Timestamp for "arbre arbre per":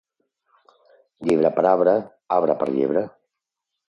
1.73-2.69